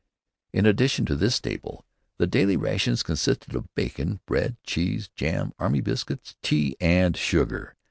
[0.51, 1.85] In addition to this staple,
[2.17, 7.75] the daily rations consisted of bacon, bread, cheese, jam, army biscuits, tea, and sugar.